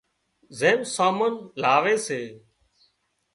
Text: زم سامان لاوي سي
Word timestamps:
زم 0.59 0.79
سامان 0.95 1.33
لاوي 1.61 1.95
سي 2.05 2.21